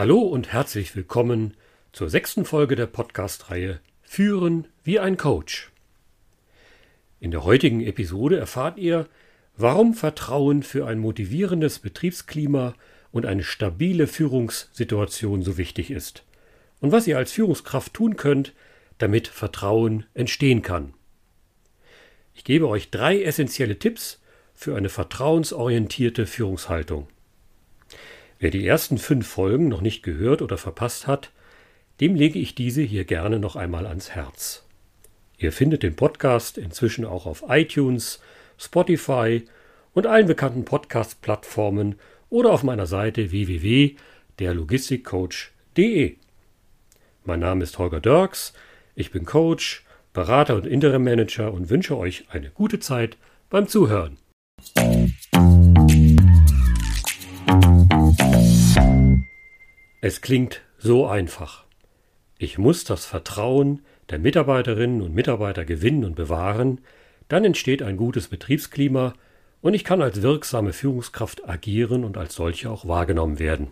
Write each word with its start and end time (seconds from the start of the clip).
Hallo 0.00 0.20
und 0.20 0.50
herzlich 0.50 0.96
willkommen 0.96 1.52
zur 1.92 2.08
sechsten 2.08 2.46
Folge 2.46 2.74
der 2.74 2.86
Podcast-Reihe 2.86 3.80
Führen 4.00 4.66
wie 4.82 4.98
ein 4.98 5.18
Coach. 5.18 5.70
In 7.20 7.30
der 7.30 7.44
heutigen 7.44 7.82
Episode 7.82 8.38
erfahrt 8.38 8.78
ihr, 8.78 9.06
warum 9.58 9.92
Vertrauen 9.92 10.62
für 10.62 10.86
ein 10.86 11.00
motivierendes 11.00 11.80
Betriebsklima 11.80 12.72
und 13.12 13.26
eine 13.26 13.42
stabile 13.42 14.06
Führungssituation 14.06 15.42
so 15.42 15.58
wichtig 15.58 15.90
ist 15.90 16.24
und 16.80 16.92
was 16.92 17.06
ihr 17.06 17.18
als 17.18 17.32
Führungskraft 17.32 17.92
tun 17.92 18.16
könnt, 18.16 18.54
damit 18.96 19.28
Vertrauen 19.28 20.06
entstehen 20.14 20.62
kann. 20.62 20.94
Ich 22.32 22.44
gebe 22.44 22.68
euch 22.68 22.90
drei 22.90 23.22
essentielle 23.22 23.78
Tipps 23.78 24.22
für 24.54 24.74
eine 24.76 24.88
vertrauensorientierte 24.88 26.24
Führungshaltung. 26.24 27.06
Wer 28.40 28.50
die 28.50 28.66
ersten 28.66 28.96
fünf 28.96 29.28
Folgen 29.28 29.68
noch 29.68 29.82
nicht 29.82 30.02
gehört 30.02 30.40
oder 30.40 30.56
verpasst 30.56 31.06
hat, 31.06 31.30
dem 32.00 32.14
lege 32.14 32.38
ich 32.38 32.54
diese 32.54 32.80
hier 32.80 33.04
gerne 33.04 33.38
noch 33.38 33.54
einmal 33.54 33.86
ans 33.86 34.12
Herz. 34.12 34.64
Ihr 35.36 35.52
findet 35.52 35.82
den 35.82 35.94
Podcast 35.94 36.56
inzwischen 36.56 37.04
auch 37.04 37.26
auf 37.26 37.44
iTunes, 37.48 38.18
Spotify 38.56 39.44
und 39.92 40.06
allen 40.06 40.26
bekannten 40.26 40.64
Podcast-Plattformen 40.64 41.96
oder 42.30 42.52
auf 42.52 42.62
meiner 42.62 42.86
Seite 42.86 43.30
www.derlogistikcoach.de. 43.30 46.16
Mein 47.24 47.40
Name 47.40 47.62
ist 47.62 47.78
Holger 47.78 48.00
Dirks, 48.00 48.54
ich 48.94 49.10
bin 49.10 49.26
Coach, 49.26 49.84
Berater 50.14 50.56
und 50.56 50.66
Interim 50.66 51.04
Manager 51.04 51.52
und 51.52 51.68
wünsche 51.68 51.98
euch 51.98 52.24
eine 52.30 52.48
gute 52.48 52.80
Zeit 52.80 53.18
beim 53.50 53.68
Zuhören. 53.68 54.16
Es 60.02 60.22
klingt 60.22 60.62
so 60.78 61.06
einfach. 61.06 61.64
Ich 62.38 62.56
muss 62.56 62.84
das 62.84 63.04
Vertrauen 63.04 63.80
der 64.08 64.18
Mitarbeiterinnen 64.18 65.02
und 65.02 65.14
Mitarbeiter 65.14 65.66
gewinnen 65.66 66.04
und 66.04 66.16
bewahren, 66.16 66.80
dann 67.28 67.44
entsteht 67.44 67.82
ein 67.82 67.96
gutes 67.96 68.28
Betriebsklima 68.28 69.12
und 69.60 69.74
ich 69.74 69.84
kann 69.84 70.00
als 70.00 70.22
wirksame 70.22 70.72
Führungskraft 70.72 71.48
agieren 71.48 72.04
und 72.04 72.16
als 72.16 72.34
solche 72.34 72.70
auch 72.70 72.88
wahrgenommen 72.88 73.38
werden. 73.38 73.68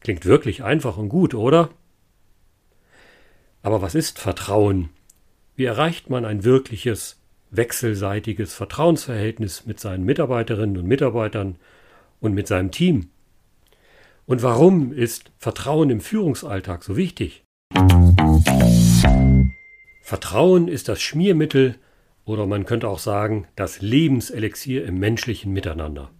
Klingt 0.00 0.24
wirklich 0.24 0.64
einfach 0.64 0.96
und 0.96 1.10
gut, 1.10 1.34
oder? 1.34 1.68
Aber 3.62 3.82
was 3.82 3.94
ist 3.94 4.18
Vertrauen? 4.18 4.88
Wie 5.54 5.66
erreicht 5.66 6.08
man 6.08 6.24
ein 6.24 6.42
wirkliches, 6.42 7.20
wechselseitiges 7.50 8.54
Vertrauensverhältnis 8.54 9.66
mit 9.66 9.78
seinen 9.78 10.04
Mitarbeiterinnen 10.04 10.78
und 10.78 10.86
Mitarbeitern 10.86 11.56
und 12.18 12.32
mit 12.32 12.48
seinem 12.48 12.70
Team? 12.70 13.11
Und 14.24 14.42
warum 14.42 14.92
ist 14.92 15.32
Vertrauen 15.38 15.90
im 15.90 16.00
Führungsalltag 16.00 16.84
so 16.84 16.96
wichtig? 16.96 17.44
Vertrauen 20.00 20.68
ist 20.68 20.88
das 20.88 21.02
Schmiermittel 21.02 21.76
oder 22.24 22.46
man 22.46 22.64
könnte 22.64 22.88
auch 22.88 23.00
sagen 23.00 23.48
das 23.56 23.80
Lebenselixier 23.80 24.84
im 24.84 24.98
menschlichen 24.98 25.52
Miteinander. 25.52 26.10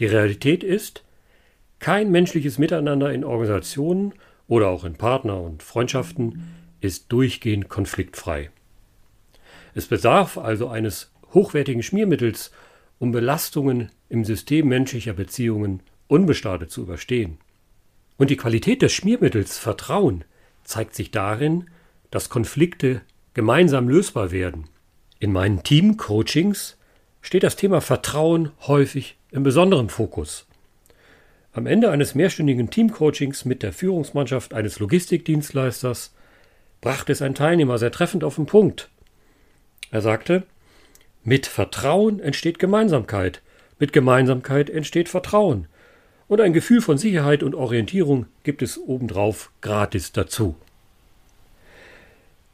Die 0.00 0.06
Realität 0.06 0.64
ist, 0.64 1.04
kein 1.78 2.10
menschliches 2.10 2.58
Miteinander 2.58 3.12
in 3.12 3.24
Organisationen 3.24 4.14
oder 4.48 4.68
auch 4.68 4.84
in 4.84 4.94
Partner- 4.94 5.40
und 5.40 5.62
Freundschaften 5.62 6.54
ist 6.80 7.12
durchgehend 7.12 7.68
konfliktfrei. 7.68 8.50
Es 9.74 9.86
bedarf 9.86 10.36
also 10.36 10.68
eines 10.68 11.12
hochwertigen 11.32 11.82
Schmiermittels, 11.82 12.50
um 12.98 13.12
Belastungen 13.12 13.90
im 14.08 14.24
System 14.24 14.68
menschlicher 14.68 15.12
Beziehungen 15.12 15.82
unbestartet 16.08 16.70
zu 16.70 16.82
überstehen. 16.82 17.38
Und 18.16 18.30
die 18.30 18.36
Qualität 18.36 18.82
des 18.82 18.92
Schmiermittels 18.92 19.58
Vertrauen 19.58 20.24
zeigt 20.62 20.94
sich 20.94 21.10
darin, 21.10 21.68
dass 22.10 22.28
Konflikte 22.28 23.02
gemeinsam 23.34 23.88
lösbar 23.88 24.30
werden. 24.30 24.68
In 25.18 25.32
meinen 25.32 25.62
Team-Coachings 25.62 26.76
steht 27.22 27.42
das 27.42 27.56
Thema 27.56 27.80
Vertrauen 27.80 28.52
häufig 28.66 29.16
im 29.30 29.42
besonderen 29.42 29.88
Fokus. 29.88 30.46
Am 31.52 31.66
Ende 31.66 31.90
eines 31.90 32.14
mehrstündigen 32.14 32.70
Team-Coachings 32.70 33.44
mit 33.44 33.62
der 33.62 33.72
Führungsmannschaft 33.72 34.54
eines 34.54 34.78
Logistikdienstleisters 34.78 36.14
brachte 36.80 37.12
es 37.12 37.22
ein 37.22 37.34
Teilnehmer 37.34 37.78
sehr 37.78 37.92
treffend 37.92 38.24
auf 38.24 38.36
den 38.36 38.46
Punkt. 38.46 38.90
Er 39.90 40.02
sagte, 40.02 40.44
mit 41.22 41.46
Vertrauen 41.46 42.20
entsteht 42.20 42.58
Gemeinsamkeit, 42.58 43.40
mit 43.78 43.92
Gemeinsamkeit 43.92 44.68
entsteht 44.68 45.08
Vertrauen, 45.08 45.66
und 46.28 46.40
ein 46.40 46.52
Gefühl 46.52 46.80
von 46.80 46.98
Sicherheit 46.98 47.42
und 47.42 47.54
Orientierung 47.54 48.26
gibt 48.42 48.62
es 48.62 48.78
obendrauf 48.78 49.50
gratis 49.60 50.12
dazu. 50.12 50.56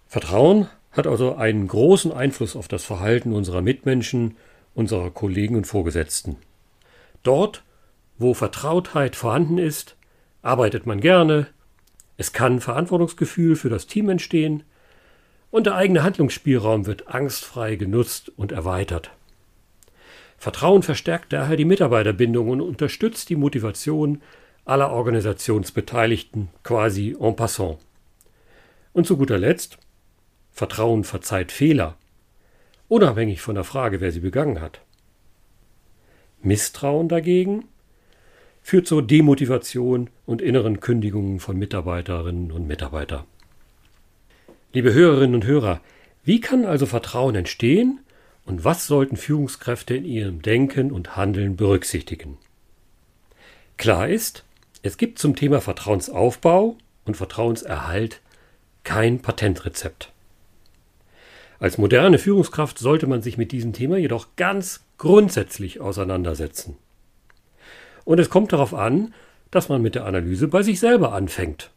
Vertrauen 0.09 0.69
hat 0.93 1.07
also 1.07 1.37
einen 1.37 1.69
großen 1.69 2.13
Einfluss 2.13 2.57
auf 2.57 2.67
das 2.67 2.85
Verhalten 2.85 3.33
unserer 3.33 3.63
Mitmenschen, 3.63 4.37
unserer 4.75 5.11
Kollegen 5.11 5.57
und 5.57 5.67
Vorgesetzten. 5.67 6.37
Dort, 7.23 7.63
wo 8.19 8.35
Vertrautheit 8.35 9.15
vorhanden 9.15 9.59
ist, 9.59 9.97
arbeitet 10.43 10.87
man 10.87 11.01
gerne, 11.01 11.47
es 12.17 12.33
kann 12.33 12.61
Verantwortungsgefühl 12.61 13.57
für 13.57 13.69
das 13.69 13.87
Team 13.87 14.09
entstehen 14.09 14.65
und 15.51 15.67
der 15.67 15.77
eigene 15.77 16.03
Handlungsspielraum 16.03 16.87
wird 16.87 17.09
angstfrei 17.09 17.77
genutzt 17.77 18.31
und 18.37 18.53
erweitert. 18.53 19.11
Vertrauen 20.41 20.83
verstärkt 20.83 21.35
daher 21.35 21.55
die 21.59 21.67
Mitarbeiterbindung 21.67 22.49
und 22.49 22.63
unterstützt 22.63 23.29
die 23.29 23.37
Motivation 23.37 24.23
aller 24.65 24.91
Organisationsbeteiligten 24.91 26.49
quasi 26.63 27.15
en 27.21 27.37
passant. 27.37 27.77
Und 28.95 29.07
zu 29.07 29.19
guter 29.19 29.37
Letzt, 29.37 29.77
Vertrauen 30.51 31.05
verzeiht 31.05 31.53
Fehler, 31.53 31.99
unabhängig 32.89 33.43
von 33.43 33.55
der 33.55 33.65
Frage, 33.65 34.01
wer 34.01 34.13
sie 34.13 34.21
begangen 34.21 34.63
hat. 34.63 34.81
Misstrauen 36.41 37.11
dagegen 37.11 37.67
führt 38.63 38.87
zur 38.87 39.07
Demotivation 39.07 40.09
und 40.25 40.41
inneren 40.41 40.81
Kündigungen 40.81 41.39
von 41.39 41.59
Mitarbeiterinnen 41.59 42.51
und 42.51 42.67
Mitarbeitern. 42.67 43.25
Liebe 44.73 44.95
Hörerinnen 44.95 45.35
und 45.35 45.45
Hörer, 45.45 45.83
wie 46.25 46.41
kann 46.41 46.65
also 46.65 46.87
Vertrauen 46.87 47.35
entstehen 47.35 48.01
und 48.51 48.65
was 48.65 48.89
sollten 48.89 49.17
Führungskräfte 49.17 49.95
in 49.95 50.05
ihrem 50.05 50.43
Denken 50.43 50.91
und 50.91 51.17
Handeln 51.17 51.55
berücksichtigen? 51.55 52.37
Klar 53.77 54.09
ist, 54.09 54.45
es 54.83 54.97
gibt 54.97 55.21
zum 55.21 55.37
Thema 55.37 55.61
Vertrauensaufbau 55.61 56.77
und 57.05 57.17
Vertrauenserhalt 57.17 58.21
kein 58.83 59.21
Patentrezept. 59.21 60.13
Als 61.61 61.79
moderne 61.79 62.19
Führungskraft 62.19 62.79
sollte 62.79 63.07
man 63.07 63.23
sich 63.23 63.39
mit 63.39 63.53
diesem 63.53 63.73
Thema 63.73 63.99
jedoch 63.99 64.27
ganz 64.35 64.81
grundsätzlich 64.99 65.81
auseinandersetzen. 65.81 66.77
Und 68.05 68.19
es 68.19 68.31
kommt 68.31 68.53
darauf 68.53 68.75
an, 68.75 69.15
dass 69.53 69.69
man 69.69 69.81
mit 69.81 69.95
der 69.95 70.07
Analyse 70.07 70.49
bei 70.49 70.65
sich 70.65 70.81
selber 70.81 71.13
anfängt. 71.13 71.71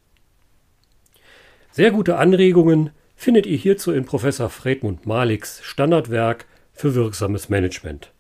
Sehr 1.72 1.92
gute 1.92 2.18
Anregungen 2.18 2.90
findet 3.16 3.46
ihr 3.46 3.58
hierzu 3.58 3.92
in 3.92 4.06
Professor 4.06 4.50
Fredmund 4.50 5.06
Maliks 5.06 5.62
Standardwerk 5.62 6.48
für 6.74 6.96
wirksames 6.96 7.50
Management. 7.50 8.12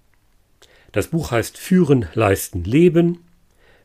Das 0.91 1.07
Buch 1.07 1.31
heißt 1.31 1.57
Führen, 1.57 2.07
Leisten, 2.13 2.63
Leben. 2.63 3.25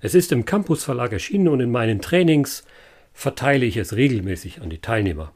Es 0.01 0.15
ist 0.15 0.31
im 0.31 0.45
Campus 0.45 0.84
Verlag 0.84 1.12
erschienen 1.12 1.49
und 1.49 1.61
in 1.61 1.71
meinen 1.71 2.01
Trainings 2.01 2.65
verteile 3.12 3.67
ich 3.67 3.77
es 3.77 3.97
regelmäßig 3.97 4.61
an 4.61 4.71
die 4.71 4.81
Teilnehmer. 4.81 5.33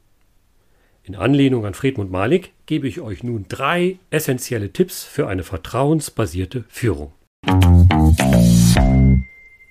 In 1.05 1.17
Anlehnung 1.17 1.67
an 1.67 1.75
Friedmund 1.75 2.13
Malik 2.13 2.53
gebe 2.67 2.87
ich 2.87 3.01
euch 3.01 3.25
nun 3.25 3.47
drei 3.49 3.99
essentielle 4.11 4.73
Tipps 4.73 5.03
für 5.03 5.27
eine 5.27 5.43
vertrauensbasierte 5.43 6.65
Führung. 6.69 7.13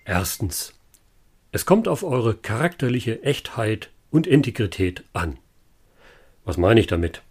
Erstens. 0.03 0.73
Es 1.53 1.65
kommt 1.65 1.87
auf 1.87 2.03
eure 2.03 2.35
charakterliche 2.35 3.23
Echtheit 3.23 3.91
und 4.09 4.27
Integrität 4.27 5.03
an. 5.13 5.37
Was 6.43 6.57
meine 6.57 6.79
ich 6.81 6.87
damit? 6.87 7.21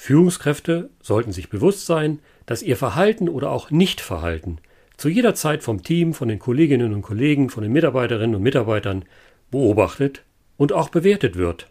Führungskräfte 0.00 0.90
sollten 1.02 1.32
sich 1.32 1.50
bewusst 1.50 1.84
sein, 1.84 2.20
dass 2.46 2.62
ihr 2.62 2.76
Verhalten 2.76 3.28
oder 3.28 3.50
auch 3.50 3.72
Nichtverhalten 3.72 4.60
zu 4.96 5.08
jeder 5.08 5.34
Zeit 5.34 5.64
vom 5.64 5.82
Team, 5.82 6.14
von 6.14 6.28
den 6.28 6.38
Kolleginnen 6.38 6.94
und 6.94 7.02
Kollegen, 7.02 7.50
von 7.50 7.64
den 7.64 7.72
Mitarbeiterinnen 7.72 8.36
und 8.36 8.42
Mitarbeitern 8.42 9.04
beobachtet 9.50 10.22
und 10.56 10.72
auch 10.72 10.88
bewertet 10.88 11.34
wird. 11.34 11.68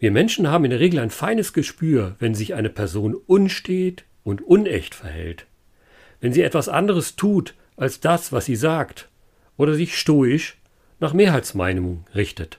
Wir 0.00 0.10
Menschen 0.10 0.50
haben 0.50 0.64
in 0.64 0.72
der 0.72 0.80
Regel 0.80 0.98
ein 0.98 1.10
feines 1.10 1.52
Gespür, 1.52 2.16
wenn 2.18 2.34
sich 2.34 2.54
eine 2.54 2.70
Person 2.70 3.14
unstet 3.14 4.04
und 4.24 4.42
unecht 4.42 4.96
verhält, 4.96 5.46
wenn 6.20 6.32
sie 6.32 6.42
etwas 6.42 6.68
anderes 6.68 7.14
tut 7.14 7.54
als 7.76 8.00
das, 8.00 8.32
was 8.32 8.46
sie 8.46 8.56
sagt, 8.56 9.08
oder 9.56 9.74
sich 9.74 9.96
stoisch 9.96 10.58
nach 10.98 11.12
Mehrheitsmeinung 11.12 12.04
richtet. 12.16 12.58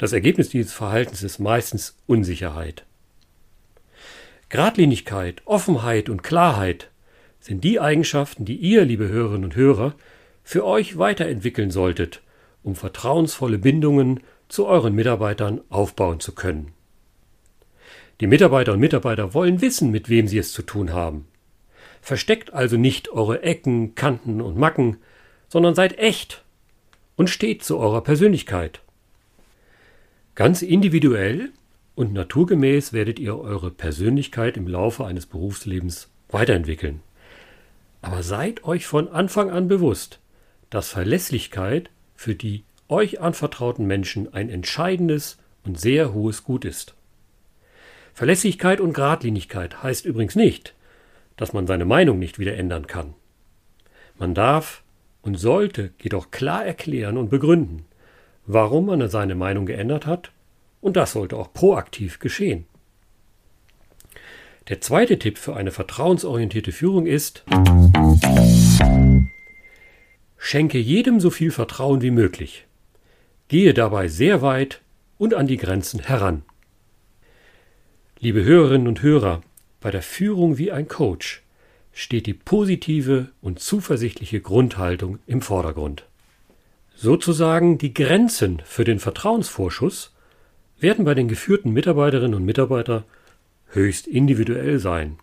Das 0.00 0.14
Ergebnis 0.14 0.48
dieses 0.48 0.72
Verhaltens 0.72 1.22
ist 1.22 1.40
meistens 1.40 1.94
Unsicherheit. 2.06 2.86
Gradlinigkeit, 4.48 5.42
Offenheit 5.44 6.08
und 6.08 6.22
Klarheit 6.22 6.88
sind 7.38 7.64
die 7.64 7.80
Eigenschaften, 7.80 8.46
die 8.46 8.56
ihr, 8.56 8.86
liebe 8.86 9.08
Hörerinnen 9.08 9.44
und 9.44 9.56
Hörer, 9.56 9.92
für 10.42 10.64
euch 10.64 10.96
weiterentwickeln 10.96 11.70
solltet, 11.70 12.22
um 12.62 12.76
vertrauensvolle 12.76 13.58
Bindungen 13.58 14.20
zu 14.48 14.66
euren 14.66 14.94
Mitarbeitern 14.94 15.60
aufbauen 15.68 16.18
zu 16.18 16.34
können. 16.34 16.72
Die 18.20 18.26
Mitarbeiter 18.26 18.72
und 18.72 18.80
Mitarbeiter 18.80 19.34
wollen 19.34 19.60
wissen, 19.60 19.90
mit 19.90 20.08
wem 20.08 20.28
sie 20.28 20.38
es 20.38 20.54
zu 20.54 20.62
tun 20.62 20.94
haben. 20.94 21.28
Versteckt 22.00 22.54
also 22.54 22.78
nicht 22.78 23.10
eure 23.10 23.42
Ecken, 23.42 23.94
Kanten 23.96 24.40
und 24.40 24.56
Macken, 24.56 24.96
sondern 25.50 25.74
seid 25.74 25.98
echt 25.98 26.42
und 27.16 27.28
steht 27.28 27.62
zu 27.62 27.76
eurer 27.76 28.00
Persönlichkeit. 28.00 28.80
Ganz 30.40 30.62
individuell 30.62 31.50
und 31.94 32.14
naturgemäß 32.14 32.94
werdet 32.94 33.18
ihr 33.18 33.38
eure 33.38 33.70
Persönlichkeit 33.70 34.56
im 34.56 34.66
Laufe 34.66 35.04
eines 35.04 35.26
Berufslebens 35.26 36.08
weiterentwickeln. 36.30 37.02
Aber 38.00 38.22
seid 38.22 38.64
euch 38.64 38.86
von 38.86 39.08
Anfang 39.08 39.50
an 39.50 39.68
bewusst, 39.68 40.18
dass 40.70 40.88
Verlässlichkeit 40.88 41.90
für 42.16 42.34
die 42.34 42.64
euch 42.88 43.20
anvertrauten 43.20 43.86
Menschen 43.86 44.32
ein 44.32 44.48
entscheidendes 44.48 45.36
und 45.66 45.78
sehr 45.78 46.14
hohes 46.14 46.42
Gut 46.42 46.64
ist. 46.64 46.94
Verlässlichkeit 48.14 48.80
und 48.80 48.94
Gradlinigkeit 48.94 49.82
heißt 49.82 50.06
übrigens 50.06 50.36
nicht, 50.36 50.74
dass 51.36 51.52
man 51.52 51.66
seine 51.66 51.84
Meinung 51.84 52.18
nicht 52.18 52.38
wieder 52.38 52.56
ändern 52.56 52.86
kann. 52.86 53.12
Man 54.18 54.34
darf 54.34 54.84
und 55.20 55.34
sollte 55.34 55.90
jedoch 56.00 56.30
klar 56.30 56.64
erklären 56.64 57.18
und 57.18 57.28
begründen, 57.28 57.84
warum 58.52 58.86
man 58.86 59.08
seine 59.08 59.36
Meinung 59.36 59.64
geändert 59.64 60.06
hat, 60.06 60.32
und 60.80 60.96
das 60.96 61.12
sollte 61.12 61.36
auch 61.36 61.52
proaktiv 61.52 62.18
geschehen. 62.18 62.64
Der 64.68 64.80
zweite 64.80 65.18
Tipp 65.18 65.38
für 65.38 65.54
eine 65.54 65.70
vertrauensorientierte 65.70 66.72
Führung 66.72 67.06
ist, 67.06 67.44
schenke 70.36 70.78
jedem 70.78 71.20
so 71.20 71.30
viel 71.30 71.52
Vertrauen 71.52 72.02
wie 72.02 72.10
möglich. 72.10 72.66
Gehe 73.46 73.72
dabei 73.72 74.08
sehr 74.08 74.42
weit 74.42 74.80
und 75.16 75.34
an 75.34 75.46
die 75.46 75.56
Grenzen 75.56 76.00
heran. 76.00 76.42
Liebe 78.18 78.42
Hörerinnen 78.42 78.88
und 78.88 79.02
Hörer, 79.02 79.42
bei 79.80 79.90
der 79.90 80.02
Führung 80.02 80.58
wie 80.58 80.72
ein 80.72 80.88
Coach 80.88 81.42
steht 81.92 82.26
die 82.26 82.34
positive 82.34 83.28
und 83.42 83.60
zuversichtliche 83.60 84.40
Grundhaltung 84.40 85.20
im 85.26 85.40
Vordergrund. 85.40 86.09
Sozusagen 87.02 87.78
die 87.78 87.94
Grenzen 87.94 88.60
für 88.62 88.84
den 88.84 88.98
Vertrauensvorschuss 88.98 90.12
werden 90.78 91.06
bei 91.06 91.14
den 91.14 91.28
geführten 91.28 91.72
Mitarbeiterinnen 91.72 92.34
und 92.34 92.44
Mitarbeitern 92.44 93.04
höchst 93.68 94.06
individuell 94.06 94.78
sein. 94.78 95.16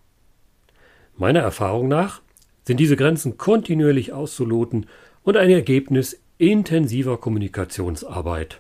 Meiner 1.18 1.42
Erfahrung 1.42 1.88
nach 1.88 2.24
sind 2.64 2.80
diese 2.80 2.96
Grenzen 2.96 3.38
kontinuierlich 3.38 4.12
auszuloten 4.12 4.88
und 5.22 5.38
ein 5.38 5.52
Ergebnis 5.52 6.20
intensiver 6.40 7.20
Kommunikationsarbeit. 7.20 8.60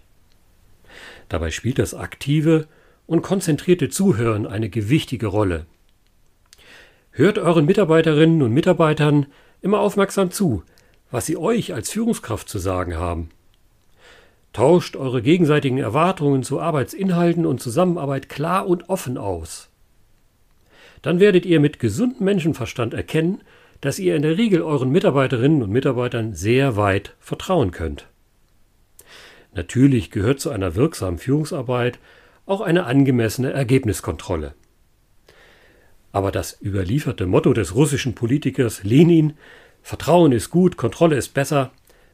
Dabei 1.27 1.49
spielt 1.49 1.79
das 1.79 1.95
aktive 1.95 2.67
und 3.07 3.23
konzentrierte 3.23 3.89
Zuhören 3.89 4.45
eine 4.45 4.69
gewichtige 4.69 5.25
Rolle. 5.25 5.65
Hört 7.09 7.39
euren 7.39 7.65
Mitarbeiterinnen 7.65 8.43
und 8.43 8.53
Mitarbeitern 8.53 9.25
immer 9.63 9.79
aufmerksam 9.79 10.29
zu, 10.29 10.61
was 11.11 11.25
sie 11.25 11.37
euch 11.37 11.73
als 11.73 11.91
Führungskraft 11.91 12.49
zu 12.49 12.59
sagen 12.59 12.97
haben. 12.97 13.29
Tauscht 14.53 14.95
eure 14.95 15.21
gegenseitigen 15.21 15.77
Erwartungen 15.77 16.43
zu 16.43 16.59
Arbeitsinhalten 16.59 17.45
und 17.45 17.61
Zusammenarbeit 17.61 18.29
klar 18.29 18.67
und 18.67 18.89
offen 18.89 19.17
aus. 19.17 19.69
Dann 21.01 21.19
werdet 21.19 21.45
ihr 21.45 21.59
mit 21.59 21.79
gesundem 21.79 22.25
Menschenverstand 22.25 22.93
erkennen, 22.93 23.41
dass 23.81 23.99
ihr 23.99 24.15
in 24.15 24.23
der 24.23 24.37
Regel 24.37 24.61
euren 24.61 24.89
Mitarbeiterinnen 24.89 25.61
und 25.61 25.69
Mitarbeitern 25.69 26.33
sehr 26.33 26.75
weit 26.75 27.15
vertrauen 27.19 27.71
könnt. 27.71 28.07
Natürlich 29.53 30.11
gehört 30.11 30.39
zu 30.39 30.49
einer 30.49 30.75
wirksamen 30.75 31.19
Führungsarbeit 31.19 31.99
auch 32.45 32.61
eine 32.61 32.85
angemessene 32.85 33.51
Ergebniskontrolle. 33.51 34.53
Aber 36.11 36.31
das 36.31 36.57
überlieferte 36.61 37.27
Motto 37.27 37.53
des 37.53 37.75
russischen 37.75 38.15
Politikers 38.15 38.83
Lenin 38.83 39.33
Vertrauen 39.87 40.33
ist 40.33 40.49
gut, 40.49 40.75
Kontrolle 40.75 41.15
ist 41.15 41.33
besser, 41.33 41.71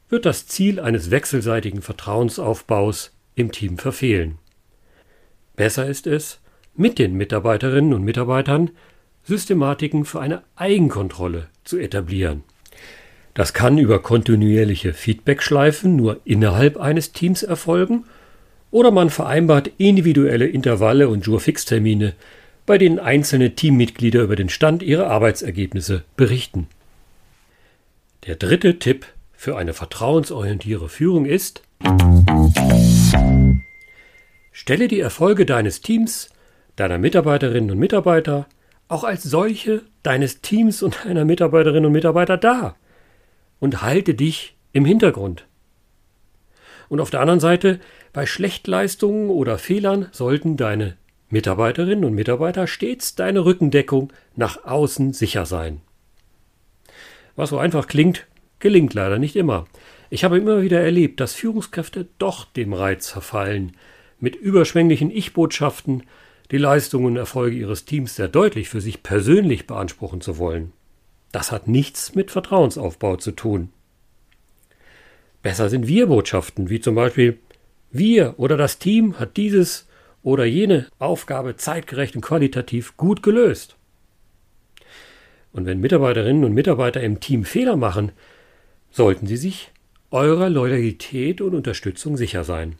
wird 0.07 0.27
das 0.27 0.45
Ziel 0.45 0.79
eines 0.79 1.09
wechselseitigen 1.09 1.81
Vertrauensaufbaus 1.81 3.13
im 3.33 3.51
Team 3.51 3.79
verfehlen. 3.79 4.37
Besser 5.55 5.87
ist 5.87 6.05
es, 6.05 6.39
mit 6.75 6.99
den 6.99 7.15
Mitarbeiterinnen 7.15 7.95
und 7.95 8.03
Mitarbeitern 8.03 8.69
Systematiken 9.23 10.05
für 10.05 10.21
eine 10.21 10.43
Eigenkontrolle 10.55 11.47
zu 11.63 11.79
etablieren. 11.79 12.43
Das 13.33 13.55
kann 13.55 13.79
über 13.79 14.03
kontinuierliche 14.03 14.93
Feedbackschleifen 14.93 15.95
nur 15.95 16.21
innerhalb 16.25 16.77
eines 16.77 17.11
Teams 17.11 17.41
erfolgen 17.41 18.05
oder 18.69 18.91
man 18.91 19.09
vereinbart 19.09 19.71
individuelle 19.79 20.45
Intervalle 20.45 21.09
und 21.09 21.25
Jurfix-Termine, 21.25 22.13
bei 22.67 22.77
denen 22.77 22.99
einzelne 22.99 23.55
Teammitglieder 23.55 24.21
über 24.21 24.35
den 24.35 24.49
Stand 24.49 24.83
ihrer 24.83 25.07
Arbeitsergebnisse 25.07 26.03
berichten. 26.15 26.67
Der 28.25 28.37
dritte 28.37 28.79
Tipp 28.79 29.05
für 29.33 29.57
eine 29.57 29.73
vertrauensorientierte 29.73 30.87
Führung 30.87 31.25
ist, 31.25 31.61
stelle 34.53 34.87
die 34.87 35.01
Erfolge 35.01 35.45
deines 35.45 35.81
Teams, 35.81 36.29
deiner 36.77 36.97
Mitarbeiterinnen 36.99 37.71
und 37.71 37.79
Mitarbeiter 37.79 38.47
auch 38.87 39.03
als 39.03 39.23
solche 39.23 39.81
deines 40.03 40.39
Teams 40.39 40.83
und 40.83 41.03
deiner 41.03 41.25
Mitarbeiterinnen 41.25 41.87
und 41.87 41.91
Mitarbeiter 41.91 42.37
dar 42.37 42.77
und 43.59 43.81
halte 43.81 44.13
dich 44.13 44.55
im 44.71 44.85
Hintergrund. 44.85 45.45
Und 46.87 47.01
auf 47.01 47.09
der 47.09 47.19
anderen 47.19 47.41
Seite, 47.41 47.81
bei 48.13 48.25
Schlechtleistungen 48.25 49.31
oder 49.31 49.57
Fehlern 49.57 50.07
sollten 50.13 50.55
deine 50.55 50.95
Mitarbeiterinnen 51.27 52.05
und 52.05 52.13
Mitarbeiter 52.13 52.67
stets 52.67 53.15
deine 53.15 53.43
Rückendeckung 53.43 54.13
nach 54.37 54.63
außen 54.63 55.11
sicher 55.11 55.45
sein. 55.45 55.81
Was 57.35 57.49
so 57.49 57.57
einfach 57.57 57.87
klingt, 57.87 58.27
gelingt 58.59 58.93
leider 58.93 59.19
nicht 59.19 59.35
immer. 59.35 59.65
Ich 60.09 60.23
habe 60.23 60.37
immer 60.37 60.61
wieder 60.61 60.81
erlebt, 60.81 61.19
dass 61.19 61.33
Führungskräfte 61.33 62.07
doch 62.19 62.45
dem 62.45 62.73
Reiz 62.73 63.09
verfallen, 63.09 63.75
mit 64.19 64.35
überschwänglichen 64.35 65.11
Ich-Botschaften 65.11 66.03
die 66.51 66.57
Leistungen 66.57 67.07
und 67.07 67.17
Erfolge 67.17 67.55
ihres 67.55 67.85
Teams 67.85 68.15
sehr 68.15 68.27
deutlich 68.27 68.69
für 68.69 68.79
sich 68.79 69.01
persönlich 69.01 69.65
beanspruchen 69.65 70.21
zu 70.21 70.37
wollen. 70.37 70.71
Das 71.31 71.51
hat 71.51 71.67
nichts 71.67 72.13
mit 72.13 72.29
Vertrauensaufbau 72.29 73.15
zu 73.15 73.31
tun. 73.31 73.69
Besser 75.41 75.67
sind 75.69 75.87
Wir-Botschaften, 75.87 76.69
wie 76.69 76.79
zum 76.79 76.95
Beispiel 76.95 77.39
Wir 77.91 78.35
oder 78.37 78.55
das 78.55 78.77
Team 78.77 79.19
hat 79.19 79.35
dieses 79.35 79.87
oder 80.21 80.45
jene 80.45 80.87
Aufgabe 80.99 81.57
zeitgerecht 81.57 82.15
und 82.15 82.21
qualitativ 82.21 82.95
gut 82.97 83.23
gelöst. 83.23 83.75
Und 85.53 85.65
wenn 85.65 85.79
Mitarbeiterinnen 85.79 86.43
und 86.43 86.53
Mitarbeiter 86.53 87.01
im 87.01 87.19
Team 87.19 87.45
Fehler 87.45 87.77
machen, 87.77 88.11
sollten 88.91 89.27
sie 89.27 89.37
sich 89.37 89.71
eurer 90.11 90.49
Loyalität 90.49 91.41
und 91.41 91.55
Unterstützung 91.55 92.17
sicher 92.17 92.43
sein. 92.43 92.75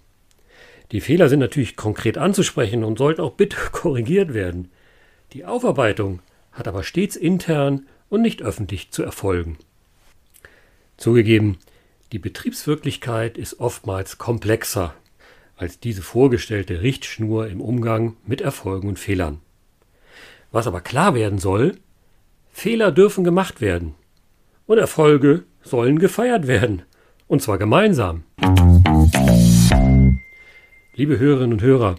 Die 0.91 1.01
Fehler 1.01 1.29
sind 1.29 1.39
natürlich 1.39 1.75
konkret 1.75 2.17
anzusprechen 2.17 2.83
und 2.83 2.97
sollten 2.97 3.21
auch 3.21 3.33
bitte 3.33 3.57
korrigiert 3.71 4.33
werden. 4.33 4.69
Die 5.33 5.45
Aufarbeitung 5.45 6.19
hat 6.51 6.67
aber 6.67 6.83
stets 6.83 7.15
intern 7.15 7.87
und 8.09 8.21
nicht 8.21 8.41
öffentlich 8.41 8.91
zu 8.91 9.01
erfolgen. 9.01 9.57
Zugegeben, 10.97 11.57
die 12.11 12.19
Betriebswirklichkeit 12.19 13.39
ist 13.39 13.59
oftmals 13.59 14.19
komplexer 14.19 14.93
als 15.55 15.79
diese 15.79 16.01
vorgestellte 16.01 16.81
Richtschnur 16.81 17.47
im 17.47 17.61
Umgang 17.61 18.17
mit 18.25 18.41
Erfolgen 18.41 18.87
und 18.87 18.99
Fehlern. 18.99 19.39
Was 20.51 20.67
aber 20.67 20.81
klar 20.81 21.15
werden 21.15 21.39
soll, 21.39 21.77
Fehler 22.53 22.91
dürfen 22.91 23.23
gemacht 23.23 23.59
werden 23.59 23.95
und 24.67 24.77
Erfolge 24.77 25.43
sollen 25.63 25.99
gefeiert 25.99 26.47
werden, 26.47 26.83
und 27.27 27.41
zwar 27.41 27.57
gemeinsam. 27.57 28.23
Liebe 30.95 31.19
Hörerinnen 31.19 31.53
und 31.53 31.61
Hörer, 31.61 31.95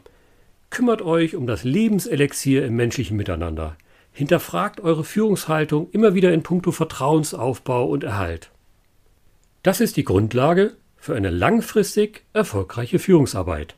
kümmert 0.70 1.02
euch 1.02 1.34
um 1.34 1.46
das 1.46 1.64
Lebenselixier 1.64 2.64
im 2.64 2.76
menschlichen 2.76 3.16
Miteinander. 3.16 3.76
Hinterfragt 4.12 4.80
eure 4.80 5.02
Führungshaltung 5.02 5.90
immer 5.90 6.14
wieder 6.14 6.32
in 6.32 6.44
puncto 6.44 6.70
Vertrauensaufbau 6.70 7.86
und 7.86 8.04
Erhalt. 8.04 8.50
Das 9.64 9.80
ist 9.80 9.96
die 9.96 10.04
Grundlage 10.04 10.76
für 10.96 11.16
eine 11.16 11.30
langfristig 11.30 12.22
erfolgreiche 12.32 13.00
Führungsarbeit. 13.00 13.74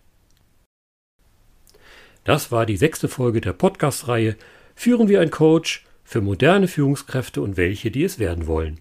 Das 2.22 2.52
war 2.52 2.66
die 2.66 2.76
sechste 2.76 3.08
Folge 3.08 3.40
der 3.40 3.54
Podcast-Reihe 3.54 4.36
Führen 4.78 5.08
wir 5.08 5.22
ein 5.22 5.30
Coach 5.30 5.86
für 6.06 6.20
moderne 6.20 6.68
Führungskräfte 6.68 7.42
und 7.42 7.56
welche, 7.56 7.90
die 7.90 8.04
es 8.04 8.18
werden 8.18 8.46
wollen. 8.46 8.78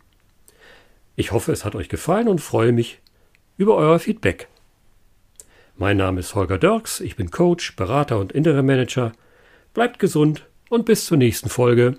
Ich 1.16 1.32
hoffe, 1.32 1.52
es 1.52 1.66
hat 1.66 1.76
euch 1.76 1.90
gefallen 1.90 2.28
und 2.28 2.40
freue 2.40 2.72
mich 2.72 3.00
über 3.58 3.76
euer 3.76 4.00
Feedback. 4.00 4.48
Mein 5.76 5.98
Name 5.98 6.20
ist 6.20 6.36
Holger 6.36 6.60
Dirks, 6.60 7.00
ich 7.02 7.16
bin 7.16 7.32
Coach, 7.32 7.76
Berater 7.76 8.20
und 8.20 8.32
Interim 8.32 8.68
Manager. 8.68 9.12
Bleibt 9.74 9.98
gesund 10.00 10.46
und 10.70 10.86
bis 10.86 11.06
zur 11.06 11.18
nächsten 11.18 11.50
Folge. 11.50 11.98